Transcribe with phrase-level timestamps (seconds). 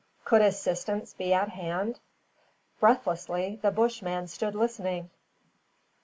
[0.25, 1.99] Could assistance be at hand?
[2.79, 5.11] Breathlessly the Bushman stood listening.